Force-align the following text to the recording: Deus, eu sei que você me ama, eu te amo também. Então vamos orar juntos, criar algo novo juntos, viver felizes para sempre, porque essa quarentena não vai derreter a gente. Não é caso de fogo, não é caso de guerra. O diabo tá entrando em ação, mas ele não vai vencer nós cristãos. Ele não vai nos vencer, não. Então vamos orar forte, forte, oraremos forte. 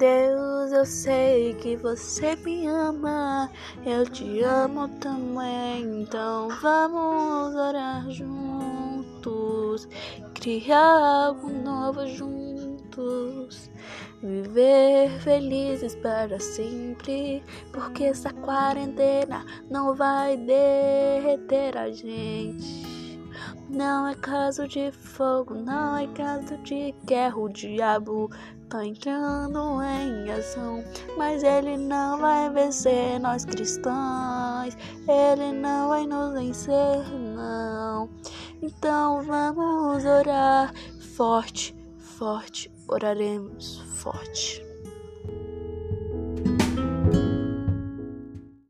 Deus, 0.00 0.72
eu 0.72 0.86
sei 0.86 1.52
que 1.52 1.76
você 1.76 2.34
me 2.36 2.66
ama, 2.66 3.50
eu 3.84 4.08
te 4.08 4.42
amo 4.42 4.88
também. 4.98 6.00
Então 6.00 6.48
vamos 6.62 7.54
orar 7.54 8.10
juntos, 8.10 9.86
criar 10.34 11.26
algo 11.26 11.50
novo 11.50 12.06
juntos, 12.06 13.70
viver 14.22 15.10
felizes 15.20 15.94
para 15.96 16.40
sempre, 16.40 17.44
porque 17.70 18.04
essa 18.04 18.32
quarentena 18.32 19.44
não 19.70 19.94
vai 19.94 20.34
derreter 20.38 21.76
a 21.76 21.90
gente. 21.90 22.90
Não 23.68 24.08
é 24.08 24.14
caso 24.14 24.66
de 24.66 24.90
fogo, 24.90 25.54
não 25.54 25.96
é 25.96 26.06
caso 26.08 26.56
de 26.58 26.92
guerra. 27.04 27.36
O 27.36 27.48
diabo 27.48 28.30
tá 28.70 28.86
entrando 28.86 29.82
em 29.82 29.99
ação, 30.40 30.82
mas 31.16 31.42
ele 31.42 31.76
não 31.76 32.18
vai 32.18 32.50
vencer 32.50 33.20
nós 33.20 33.44
cristãos. 33.44 34.76
Ele 35.08 35.52
não 35.52 35.88
vai 35.88 36.06
nos 36.06 36.34
vencer, 36.34 37.08
não. 37.12 38.08
Então 38.60 39.22
vamos 39.22 40.04
orar 40.04 40.72
forte, 41.16 41.74
forte, 41.98 42.70
oraremos 42.88 43.80
forte. 44.02 44.69